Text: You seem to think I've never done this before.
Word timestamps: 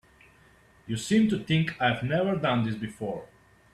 You 0.87 0.97
seem 0.97 1.29
to 1.29 1.43
think 1.43 1.79
I've 1.79 2.01
never 2.01 2.35
done 2.35 2.63
this 2.63 2.73
before. 2.73 3.27